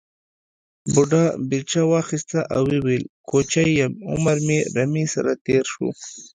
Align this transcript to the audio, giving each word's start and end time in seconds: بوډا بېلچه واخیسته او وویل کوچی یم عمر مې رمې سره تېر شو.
بوډا 0.93 1.25
بېلچه 1.49 1.81
واخیسته 1.93 2.39
او 2.55 2.61
وویل 2.73 3.03
کوچی 3.29 3.67
یم 3.79 3.93
عمر 4.11 4.37
مې 4.47 4.59
رمې 4.75 5.05
سره 5.13 5.31
تېر 5.45 5.63
شو. 5.73 5.87